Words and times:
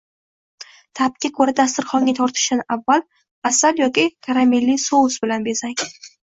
Ta’bga 0.99 1.29
ko‘ra 1.35 1.53
dasturxonga 1.59 2.15
tortishdan 2.19 2.63
avval 2.77 3.05
asal 3.51 3.83
yoki 3.83 4.07
karamelli 4.29 4.79
sous 4.87 5.21
bilan 5.27 5.47
bezang 5.51 5.79